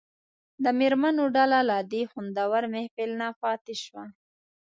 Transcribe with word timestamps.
د 0.63 0.65
مېرمنو 0.79 1.23
ډله 1.35 1.59
له 1.69 1.77
دې 1.91 2.01
خوندور 2.11 2.61
محفل 2.73 3.11
نه 3.21 3.27
پاتې 3.41 3.73
شوه. 3.83 4.03